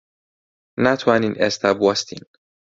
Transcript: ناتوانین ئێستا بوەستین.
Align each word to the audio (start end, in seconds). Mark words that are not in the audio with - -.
ناتوانین 0.83 1.33
ئێستا 1.41 1.69
بوەستین. 1.79 2.23